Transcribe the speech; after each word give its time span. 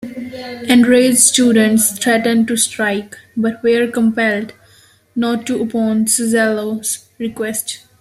Enraged 0.63 1.19
students 1.19 1.95
threatened 1.99 2.47
to 2.47 2.57
strike, 2.57 3.15
but 3.37 3.61
were 3.61 3.85
compelled 3.85 4.51
not 5.15 5.45
to 5.45 5.61
upon 5.61 6.05
Suzzallo's 6.07 7.07
request. 7.19 7.85